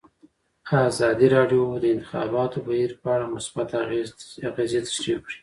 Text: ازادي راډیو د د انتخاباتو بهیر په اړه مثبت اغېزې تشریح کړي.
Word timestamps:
ازادي 0.89 1.27
راډیو 1.35 1.63
د 1.73 1.77
د 1.83 1.85
انتخاباتو 1.95 2.57
بهیر 2.67 2.91
په 3.01 3.07
اړه 3.15 3.25
مثبت 3.35 3.67
اغېزې 4.55 4.79
تشریح 4.87 5.17
کړي. 5.25 5.37